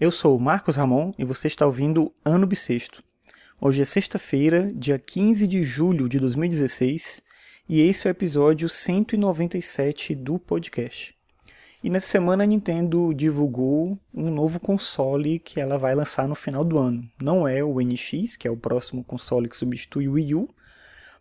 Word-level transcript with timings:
Eu 0.00 0.12
sou 0.12 0.38
Marcos 0.38 0.76
Ramon 0.76 1.10
e 1.18 1.24
você 1.24 1.48
está 1.48 1.66
ouvindo 1.66 2.14
Ano 2.24 2.46
Bissexto. 2.46 3.02
Hoje 3.60 3.82
é 3.82 3.84
sexta-feira, 3.84 4.68
dia 4.72 4.96
15 4.96 5.44
de 5.44 5.64
julho 5.64 6.08
de 6.08 6.20
2016, 6.20 7.20
e 7.68 7.80
esse 7.80 8.06
é 8.06 8.10
o 8.10 8.12
episódio 8.12 8.68
197 8.68 10.14
do 10.14 10.38
podcast. 10.38 11.16
E 11.82 11.90
nessa 11.90 12.06
semana 12.06 12.44
a 12.44 12.46
Nintendo 12.46 13.12
divulgou 13.12 13.98
um 14.14 14.30
novo 14.30 14.60
console 14.60 15.40
que 15.40 15.58
ela 15.58 15.76
vai 15.76 15.96
lançar 15.96 16.28
no 16.28 16.36
final 16.36 16.62
do 16.62 16.78
ano. 16.78 17.02
Não 17.20 17.48
é 17.48 17.64
o 17.64 17.80
NX, 17.80 18.36
que 18.36 18.46
é 18.46 18.50
o 18.52 18.56
próximo 18.56 19.02
console 19.02 19.48
que 19.48 19.56
substitui 19.56 20.06
o 20.06 20.12
Wii 20.12 20.34
U, 20.36 20.48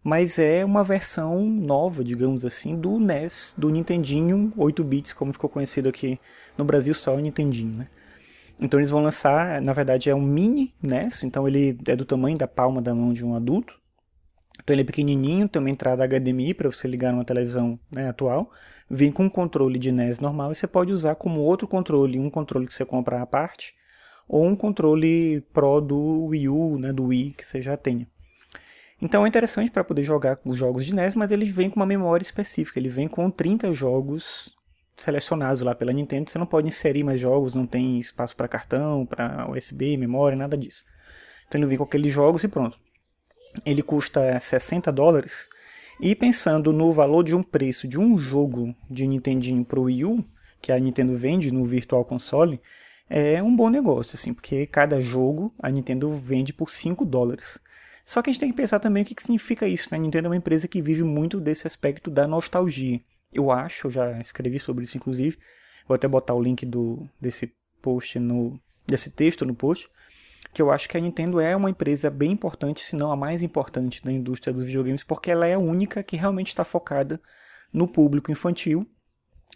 mas 0.03 0.37
é 0.37 0.63
uma 0.63 0.83
versão 0.83 1.49
nova, 1.49 2.03
digamos 2.03 2.45
assim, 2.45 2.75
do 2.79 2.99
NES, 2.99 3.55
do 3.57 3.71
Nintendinho 3.71 4.53
8 4.55 4.83
bits, 4.83 5.13
como 5.13 5.33
ficou 5.33 5.49
conhecido 5.49 5.89
aqui 5.89 6.19
no 6.55 6.63
Brasil 6.63 6.93
só 6.93 7.15
o 7.15 7.19
Nintendinho, 7.19 7.75
né? 7.75 7.87
Então 8.59 8.79
eles 8.79 8.89
vão 8.89 9.03
lançar, 9.03 9.61
na 9.61 9.71
verdade 9.71 10.09
é 10.09 10.15
um 10.15 10.21
mini 10.21 10.73
NES, 10.81 11.23
então 11.23 11.47
ele 11.47 11.77
é 11.87 11.95
do 11.95 12.05
tamanho 12.05 12.37
da 12.37 12.47
palma 12.47 12.81
da 12.81 12.93
mão 12.93 13.13
de 13.13 13.23
um 13.23 13.35
adulto. 13.35 13.79
Então 14.59 14.73
ele 14.73 14.81
é 14.81 14.85
pequenininho, 14.85 15.47
tem 15.47 15.59
uma 15.59 15.69
entrada 15.69 16.07
HDMI 16.07 16.53
para 16.53 16.71
você 16.71 16.87
ligar 16.87 17.11
numa 17.11 17.23
televisão 17.23 17.79
né, 17.91 18.09
atual. 18.09 18.51
Vem 18.89 19.11
com 19.11 19.25
um 19.25 19.29
controle 19.29 19.77
de 19.77 19.91
NES 19.91 20.19
normal 20.19 20.51
e 20.51 20.55
você 20.55 20.65
pode 20.65 20.91
usar 20.91 21.15
como 21.15 21.41
outro 21.41 21.67
controle, 21.67 22.19
um 22.19 22.29
controle 22.29 22.65
que 22.65 22.73
você 22.73 22.83
compra 22.83 23.21
à 23.21 23.25
parte, 23.25 23.75
ou 24.27 24.45
um 24.45 24.55
controle 24.55 25.41
Pro 25.53 25.79
do 25.79 26.25
Wii 26.25 26.49
U, 26.49 26.79
né, 26.79 26.91
do 26.91 27.05
Wii 27.05 27.35
que 27.37 27.45
você 27.45 27.61
já 27.61 27.77
tenha. 27.77 28.07
Então 28.99 29.23
é 29.23 29.29
interessante 29.29 29.69
para 29.69 29.83
poder 29.83 30.03
jogar 30.03 30.39
os 30.43 30.57
jogos 30.57 30.83
de 30.83 30.95
NES, 30.95 31.13
mas 31.13 31.31
eles 31.31 31.53
vêm 31.53 31.69
com 31.69 31.75
uma 31.75 31.85
memória 31.85 32.23
específica. 32.23 32.79
Ele 32.79 32.89
vem 32.89 33.07
com 33.07 33.29
30 33.29 33.71
jogos 33.71 34.56
selecionados 34.97 35.61
lá 35.61 35.75
pela 35.75 35.93
Nintendo, 35.93 36.29
você 36.29 36.37
não 36.37 36.45
pode 36.45 36.67
inserir 36.67 37.03
mais 37.03 37.19
jogos, 37.19 37.55
não 37.55 37.67
tem 37.67 37.99
espaço 37.99 38.35
para 38.35 38.47
cartão, 38.47 39.05
para 39.05 39.49
USB, 39.49 39.95
memória, 39.95 40.35
nada 40.35 40.57
disso. 40.57 40.83
Então 41.47 41.59
ele 41.59 41.67
vem 41.67 41.77
com 41.77 41.83
aqueles 41.83 42.11
jogos 42.11 42.43
e 42.43 42.47
pronto. 42.47 42.77
Ele 43.65 43.81
custa 43.81 44.39
60 44.39 44.91
dólares. 44.91 45.47
E 46.01 46.13
pensando 46.13 46.73
no 46.73 46.91
valor 46.91 47.23
de 47.23 47.35
um 47.35 47.41
preço 47.41 47.87
de 47.87 47.99
um 47.99 48.17
jogo 48.17 48.75
de 48.89 49.07
Nintendinho 49.07 49.63
para 49.63 49.79
o 49.79 49.83
Wii 49.83 50.05
U, 50.05 50.25
que 50.61 50.71
a 50.71 50.79
Nintendo 50.79 51.15
vende 51.15 51.51
no 51.51 51.65
Virtual 51.65 52.03
Console, 52.03 52.59
é 53.09 53.41
um 53.41 53.55
bom 53.55 53.69
negócio, 53.69 54.15
assim, 54.15 54.33
porque 54.33 54.65
cada 54.67 54.99
jogo 54.99 55.53
a 55.59 55.69
Nintendo 55.69 56.11
vende 56.11 56.53
por 56.53 56.69
5 56.69 57.05
dólares. 57.05 57.59
Só 58.03 58.21
que 58.21 58.29
a 58.29 58.33
gente 58.33 58.39
tem 58.39 58.49
que 58.49 58.55
pensar 58.55 58.79
também 58.79 59.03
o 59.03 59.05
que, 59.05 59.15
que 59.15 59.21
significa 59.21 59.67
isso, 59.67 59.89
né? 59.91 59.97
A 59.97 60.01
Nintendo 60.01 60.27
é 60.27 60.29
uma 60.29 60.37
empresa 60.37 60.67
que 60.67 60.81
vive 60.81 61.03
muito 61.03 61.39
desse 61.39 61.67
aspecto 61.67 62.09
da 62.09 62.27
nostalgia. 62.27 63.01
Eu 63.31 63.51
acho, 63.51 63.87
eu 63.87 63.91
já 63.91 64.19
escrevi 64.19 64.59
sobre 64.59 64.83
isso 64.83 64.97
inclusive. 64.97 65.37
Vou 65.87 65.95
até 65.95 66.07
botar 66.07 66.33
o 66.33 66.41
link 66.41 66.65
do, 66.65 67.07
desse 67.19 67.53
post 67.81 68.19
no 68.19 68.59
desse 68.87 69.11
texto 69.11 69.45
no 69.45 69.53
post, 69.53 69.89
que 70.53 70.61
eu 70.61 70.71
acho 70.71 70.87
que 70.87 70.97
a 70.97 70.99
Nintendo 70.99 71.41
é 71.41 71.55
uma 71.55 71.69
empresa 71.69 72.09
bem 72.09 72.31
importante, 72.31 72.81
se 72.81 72.95
não 72.95 73.11
a 73.11 73.15
mais 73.15 73.43
importante 73.43 74.03
da 74.03 74.11
indústria 74.11 74.53
dos 74.53 74.63
videogames, 74.63 75.03
porque 75.03 75.29
ela 75.29 75.45
é 75.45 75.55
a 75.55 75.59
única 75.59 76.01
que 76.01 76.15
realmente 76.15 76.47
está 76.47 76.63
focada 76.63 77.21
no 77.71 77.87
público 77.87 78.31
infantil. 78.31 78.87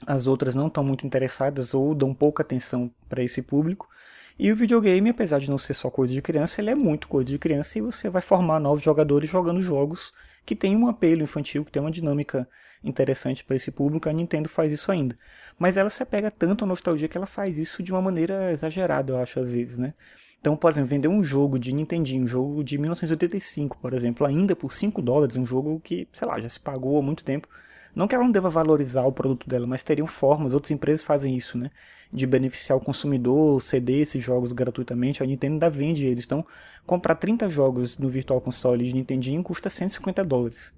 As 0.06 0.28
outras 0.28 0.54
não 0.54 0.68
estão 0.68 0.84
muito 0.84 1.08
interessadas 1.08 1.74
ou 1.74 1.96
dão 1.96 2.14
pouca 2.14 2.44
atenção 2.44 2.94
para 3.08 3.24
esse 3.24 3.42
público. 3.42 3.88
E 4.38 4.52
o 4.52 4.56
videogame, 4.56 5.10
apesar 5.10 5.40
de 5.40 5.50
não 5.50 5.58
ser 5.58 5.74
só 5.74 5.90
coisa 5.90 6.14
de 6.14 6.22
criança, 6.22 6.62
ele 6.62 6.70
é 6.70 6.76
muito 6.76 7.08
coisa 7.08 7.26
de 7.30 7.38
criança 7.38 7.78
e 7.78 7.82
você 7.82 8.10
vai 8.10 8.22
formar 8.22 8.60
novos 8.60 8.84
jogadores 8.84 9.30
jogando 9.30 9.62
jogos 9.62 10.14
que 10.46 10.56
tem 10.56 10.76
um 10.76 10.88
apelo 10.88 11.22
infantil, 11.22 11.64
que 11.64 11.72
tem 11.72 11.82
uma 11.82 11.92
dinâmica 11.92 12.48
interessante 12.84 13.44
para 13.44 13.56
esse 13.56 13.72
público. 13.72 14.10
A 14.10 14.14
Nintendo 14.14 14.50
faz 14.50 14.72
isso 14.72 14.92
ainda. 14.92 15.18
Mas 15.60 15.78
ela 15.78 15.90
se 15.90 16.02
apega 16.02 16.32
tanto 16.32 16.66
à 16.66 16.68
nostalgia 16.68 17.08
que 17.08 17.18
ela 17.18 17.28
faz 17.28 17.58
isso 17.58 17.84
de 17.84 17.92
uma 17.92 18.02
maneira 18.02 18.52
exagerada, 18.52 19.14
eu 19.14 19.18
acho, 19.18 19.40
às 19.40 19.52
vezes, 19.52 19.78
né? 19.78 19.94
Então, 20.40 20.58
por 20.58 20.72
exemplo, 20.72 20.90
vender 20.90 21.08
um 21.08 21.24
jogo 21.24 21.60
de 21.60 21.72
Nintendinho, 21.72 22.24
um 22.24 22.28
jogo 22.28 22.64
de 22.64 22.76
1985, 22.80 23.78
por 23.78 23.94
exemplo, 23.94 24.26
ainda 24.26 24.56
por 24.56 24.74
5 24.74 25.00
dólares, 25.00 25.38
um 25.38 25.46
jogo 25.46 25.80
que, 25.80 26.08
sei 26.12 26.28
lá, 26.28 26.40
já 26.42 26.50
se 26.50 26.60
pagou 26.60 26.98
há 26.98 27.02
muito 27.02 27.24
tempo, 27.24 27.48
não 27.96 28.08
que 28.08 28.16
ela 28.16 28.24
não 28.24 28.32
deva 28.32 28.50
valorizar 28.50 29.04
o 29.04 29.12
produto 29.12 29.48
dela, 29.48 29.68
mas 29.68 29.84
teriam 29.84 30.08
formas, 30.08 30.54
outras 30.54 30.72
empresas 30.72 31.04
fazem 31.04 31.36
isso, 31.36 31.58
né? 31.58 31.70
De 32.12 32.26
beneficiar 32.26 32.78
o 32.78 32.82
consumidor, 32.82 33.62
ceder 33.62 34.02
esses 34.02 34.24
jogos 34.24 34.52
gratuitamente. 34.52 35.22
A 35.22 35.26
Nintendo 35.26 35.54
ainda 35.54 35.70
vende 35.70 36.06
eles. 36.06 36.26
Então, 36.26 36.46
comprar 36.86 37.16
30 37.16 37.48
jogos 37.50 37.98
no 37.98 38.10
Virtual 38.10 38.40
Console 38.42 38.86
de 38.86 38.94
Nintendinho 38.94 39.44
custa 39.44 39.70
150 39.70 40.24
dólares. 40.24 40.74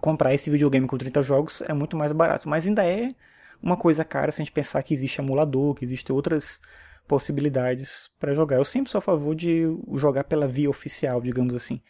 Comprar 0.00 0.34
esse 0.34 0.50
videogame 0.50 0.86
com 0.86 0.98
30 0.98 1.22
jogos 1.22 1.62
é 1.62 1.72
muito 1.72 1.96
mais 1.96 2.12
barato, 2.12 2.48
mas 2.48 2.66
ainda 2.66 2.84
é 2.84 3.08
uma 3.62 3.76
coisa 3.76 4.04
cara 4.04 4.32
se 4.32 4.42
a 4.42 4.44
gente 4.44 4.52
pensar 4.52 4.82
que 4.82 4.92
existe 4.92 5.20
emulador, 5.20 5.74
que 5.74 5.84
existem 5.84 6.14
outras 6.14 6.60
possibilidades 7.06 8.10
para 8.18 8.34
jogar. 8.34 8.56
Eu 8.56 8.64
sempre 8.64 8.90
sou 8.90 8.98
a 8.98 9.02
favor 9.02 9.34
de 9.34 9.64
jogar 9.94 10.24
pela 10.24 10.46
via 10.46 10.70
oficial, 10.70 11.20
digamos 11.20 11.54
assim. 11.54 11.80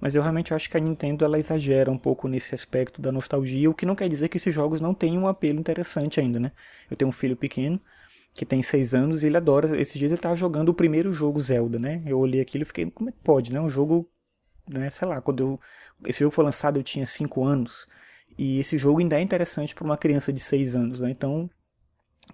Mas 0.00 0.16
eu 0.16 0.22
realmente 0.22 0.52
acho 0.52 0.68
que 0.68 0.76
a 0.76 0.80
Nintendo 0.80 1.24
ela 1.24 1.38
exagera 1.38 1.90
um 1.90 1.98
pouco 1.98 2.26
nesse 2.26 2.54
aspecto 2.54 3.00
da 3.00 3.12
nostalgia, 3.12 3.70
o 3.70 3.74
que 3.74 3.86
não 3.86 3.94
quer 3.94 4.08
dizer 4.08 4.28
que 4.28 4.36
esses 4.36 4.52
jogos 4.52 4.80
não 4.80 4.92
tenham 4.92 5.22
um 5.22 5.28
apelo 5.28 5.60
interessante 5.60 6.18
ainda, 6.18 6.40
né? 6.40 6.50
Eu 6.90 6.96
tenho 6.96 7.08
um 7.08 7.12
filho 7.12 7.36
pequeno 7.36 7.80
que 8.34 8.46
tem 8.46 8.62
6 8.62 8.94
anos 8.94 9.22
e 9.22 9.26
ele 9.26 9.36
adora. 9.36 9.78
Esses 9.80 9.96
dias 9.98 10.10
ele 10.10 10.18
estava 10.18 10.34
jogando 10.34 10.70
o 10.70 10.74
primeiro 10.74 11.12
jogo 11.12 11.40
Zelda, 11.40 11.78
né? 11.78 12.02
Eu 12.04 12.18
olhei 12.18 12.40
aquilo 12.40 12.62
e 12.62 12.64
fiquei, 12.64 12.90
como 12.90 13.10
é 13.10 13.12
que 13.12 13.18
pode, 13.22 13.52
né? 13.52 13.60
Um 13.60 13.68
jogo, 13.68 14.10
né? 14.68 14.90
Sei 14.90 15.06
lá, 15.06 15.20
quando 15.20 15.40
eu, 15.40 15.60
esse 16.06 16.20
jogo 16.20 16.34
foi 16.34 16.44
lançado 16.44 16.78
eu 16.78 16.82
tinha 16.82 17.06
5 17.06 17.44
anos. 17.44 17.86
E 18.36 18.58
esse 18.58 18.78
jogo 18.78 19.00
ainda 19.00 19.18
é 19.18 19.22
interessante 19.22 19.74
para 19.74 19.84
uma 19.84 19.96
criança 19.96 20.32
de 20.32 20.40
6 20.40 20.74
anos, 20.74 21.00
né? 21.00 21.10
Então, 21.10 21.48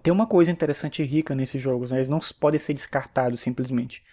tem 0.01 0.13
uma 0.13 0.27
coisa 0.27 0.51
interessante 0.51 1.01
e 1.01 1.05
rica 1.05 1.35
nesses 1.35 1.61
jogos, 1.61 1.91
né? 1.91 1.97
Eles 1.97 2.07
não 2.07 2.19
podem 2.39 2.59
ser 2.59 2.73
descartados 2.73 3.39
simplesmente. 3.39 4.03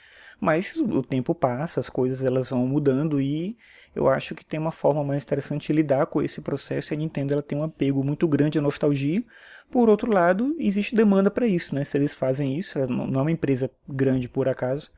Mas 0.41 0.77
o 0.77 1.03
tempo 1.03 1.35
passa, 1.35 1.81
as 1.81 1.89
coisas 1.89 2.25
elas 2.25 2.51
vão 2.51 2.67
mudando 2.67 3.21
e 3.21 3.57
eu 3.95 4.09
acho 4.09 4.35
que 4.35 4.45
tem 4.45 4.61
uma 4.61 4.73
forma 4.73 5.03
mais 5.03 5.23
interessante 5.23 5.69
de 5.69 5.73
lidar 5.73 6.07
com 6.07 6.21
esse 6.21 6.43
processo 6.43 6.93
e 6.93 6.95
a 6.95 6.99
Nintendo 6.99 7.33
ela 7.33 7.43
tem 7.43 7.57
um 7.57 7.63
apego 7.63 8.05
muito 8.05 8.29
grande 8.29 8.59
à 8.59 8.63
nostalgia. 8.63 9.25
Por 9.71 9.89
outro 9.89 10.13
lado, 10.13 10.55
existe 10.59 10.95
demanda 10.95 11.31
para 11.31 11.47
isso, 11.47 11.75
né? 11.75 11.83
Se 11.83 11.97
eles 11.97 12.15
fazem 12.15 12.59
isso, 12.59 12.79
não 12.87 13.21
é 13.21 13.23
uma 13.23 13.31
empresa 13.31 13.71
grande 13.89 14.29
por 14.29 14.49
acaso. 14.49 14.91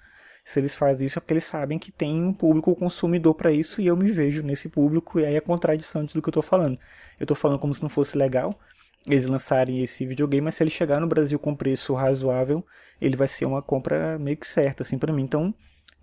Se 0.44 0.58
eles 0.58 0.74
fazem 0.74 1.06
isso 1.06 1.18
é 1.18 1.20
porque 1.20 1.34
eles 1.34 1.44
sabem 1.44 1.78
que 1.78 1.92
tem 1.92 2.20
um 2.22 2.32
público 2.32 2.74
consumidor 2.74 3.34
para 3.34 3.52
isso 3.52 3.80
e 3.80 3.86
eu 3.86 3.96
me 3.96 4.10
vejo 4.10 4.42
nesse 4.42 4.68
público 4.68 5.20
e 5.20 5.24
aí 5.24 5.34
é 5.34 5.38
a 5.38 5.42
contradição 5.42 6.04
do 6.04 6.22
que 6.22 6.28
eu 6.28 6.30
estou 6.30 6.42
falando. 6.42 6.78
Eu 7.20 7.24
estou 7.24 7.36
falando 7.36 7.58
como 7.58 7.74
se 7.74 7.82
não 7.82 7.88
fosse 7.88 8.16
legal, 8.16 8.58
eles 9.06 9.26
lançarem 9.26 9.82
esse 9.82 10.06
videogame, 10.06 10.44
mas 10.44 10.54
se 10.54 10.62
ele 10.62 10.70
chegar 10.70 11.00
no 11.00 11.06
Brasil 11.06 11.38
com 11.38 11.54
preço 11.54 11.94
razoável, 11.94 12.64
ele 13.00 13.16
vai 13.16 13.28
ser 13.28 13.44
uma 13.44 13.62
compra 13.62 14.18
meio 14.18 14.36
que 14.36 14.46
certa, 14.46 14.82
assim, 14.82 14.98
para 14.98 15.12
mim. 15.12 15.22
Então, 15.22 15.54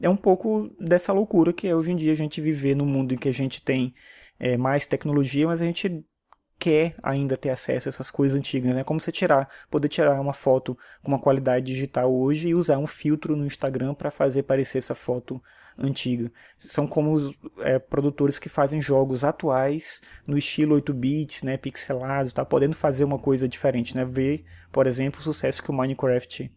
é 0.01 0.09
um 0.09 0.15
pouco 0.15 0.69
dessa 0.79 1.13
loucura 1.13 1.53
que 1.53 1.67
é 1.67 1.75
hoje 1.75 1.91
em 1.91 1.95
dia 1.95 2.11
a 2.11 2.15
gente 2.15 2.41
viver 2.41 2.75
no 2.75 2.85
mundo 2.85 3.13
em 3.13 3.17
que 3.17 3.29
a 3.29 3.33
gente 3.33 3.61
tem 3.61 3.93
é, 4.39 4.57
mais 4.57 4.85
tecnologia, 4.85 5.47
mas 5.47 5.61
a 5.61 5.65
gente 5.65 6.03
quer 6.65 6.95
ainda 7.03 7.37
ter 7.37 7.51
acesso 7.51 7.87
a 7.87 7.91
essas 7.91 8.09
coisas 8.09 8.35
antigas, 8.35 8.73
né? 8.73 8.83
Como 8.83 8.99
você 8.99 9.11
tirar, 9.11 9.47
poder 9.69 9.87
tirar 9.87 10.19
uma 10.19 10.33
foto 10.33 10.75
com 11.03 11.09
uma 11.09 11.19
qualidade 11.19 11.67
digital 11.67 12.11
hoje 12.11 12.47
e 12.47 12.55
usar 12.55 12.79
um 12.79 12.87
filtro 12.87 13.35
no 13.35 13.45
Instagram 13.45 13.93
para 13.93 14.09
fazer 14.09 14.41
parecer 14.41 14.79
essa 14.79 14.95
foto 14.95 15.39
antiga. 15.77 16.31
São 16.57 16.87
como 16.87 17.35
é, 17.59 17.77
produtores 17.77 18.39
que 18.39 18.49
fazem 18.49 18.81
jogos 18.81 19.23
atuais 19.23 20.01
no 20.25 20.35
estilo 20.39 20.73
8 20.73 20.91
bits, 20.91 21.43
né, 21.43 21.55
pixelado, 21.55 22.33
tá 22.33 22.43
podendo 22.43 22.75
fazer 22.75 23.03
uma 23.03 23.19
coisa 23.19 23.47
diferente, 23.47 23.95
né? 23.95 24.03
Ver, 24.03 24.43
por 24.71 24.87
exemplo, 24.87 25.19
o 25.19 25.23
sucesso 25.23 25.61
que 25.61 25.69
o 25.69 25.73
Minecraft 25.73 26.51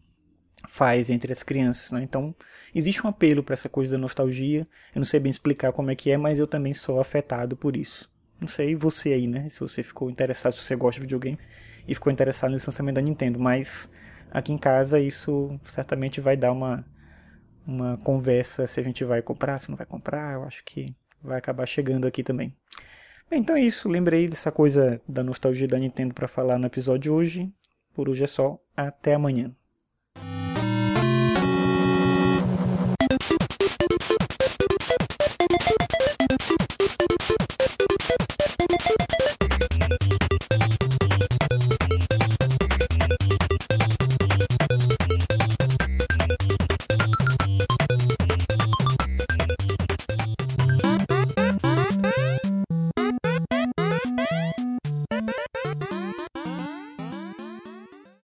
faz 0.67 1.11
entre 1.11 1.31
as 1.31 1.43
crianças, 1.43 1.91
né? 1.91 2.01
Então, 2.01 2.33
existe 2.73 3.05
um 3.05 3.09
apelo 3.11 3.43
para 3.43 3.53
essa 3.53 3.69
coisa 3.69 3.91
da 3.91 4.01
nostalgia. 4.01 4.67
Eu 4.95 5.01
não 5.01 5.05
sei 5.05 5.19
bem 5.19 5.29
explicar 5.29 5.71
como 5.71 5.91
é 5.91 5.95
que 5.95 6.09
é, 6.09 6.17
mas 6.17 6.39
eu 6.39 6.47
também 6.47 6.73
sou 6.73 6.99
afetado 6.99 7.55
por 7.55 7.77
isso. 7.77 8.09
Não 8.39 8.47
sei 8.47 8.75
você 8.75 9.13
aí, 9.13 9.27
né? 9.27 9.49
Se 9.49 9.59
você 9.59 9.83
ficou 9.83 10.09
interessado, 10.09 10.53
se 10.53 10.63
você 10.63 10.75
gosta 10.75 10.99
de 10.99 11.01
videogame 11.01 11.37
e 11.87 11.93
ficou 11.93 12.11
interessado 12.11 12.51
no 12.51 12.57
lançamento 12.57 12.95
da 12.95 13.01
Nintendo, 13.01 13.39
mas 13.39 13.89
aqui 14.31 14.53
em 14.53 14.57
casa 14.57 14.99
isso 14.99 15.59
certamente 15.65 16.21
vai 16.21 16.37
dar 16.37 16.51
uma 16.51 16.85
uma 17.69 17.97
conversa 17.97 18.65
se 18.65 18.79
a 18.79 18.83
gente 18.83 19.03
vai 19.03 19.21
comprar, 19.21 19.59
se 19.59 19.69
não 19.69 19.77
vai 19.77 19.85
comprar. 19.85 20.33
Eu 20.33 20.43
acho 20.43 20.63
que 20.63 20.87
vai 21.21 21.37
acabar 21.37 21.67
chegando 21.67 22.07
aqui 22.07 22.23
também. 22.23 22.55
Bem, 23.29 23.41
então 23.41 23.55
é 23.55 23.61
isso. 23.61 23.87
Lembrei 23.87 24.27
dessa 24.27 24.51
coisa 24.51 24.99
da 25.07 25.23
nostalgia 25.23 25.67
da 25.67 25.77
Nintendo 25.77 26.13
para 26.13 26.27
falar 26.27 26.57
no 26.57 26.65
episódio 26.65 27.01
de 27.01 27.09
hoje. 27.11 27.53
Por 27.93 28.09
hoje 28.09 28.23
é 28.23 28.27
só. 28.27 28.59
Até 28.75 29.13
amanhã. 29.13 29.53